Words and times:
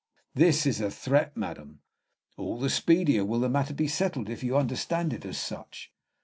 "This 0.33 0.65
is 0.65 0.81
a 0.81 0.89
threat, 0.89 1.37
madam." 1.37 1.81
"All 2.35 2.59
the 2.59 2.71
speedier 2.71 3.23
will 3.23 3.41
the 3.41 3.49
matter 3.49 3.75
be 3.75 3.87
settled 3.87 4.29
if 4.29 4.43
you 4.43 4.57
understand 4.57 5.13
it 5.13 5.25
as 5.27 5.37
such." 5.37 5.93